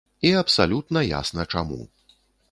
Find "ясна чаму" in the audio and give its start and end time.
1.09-1.79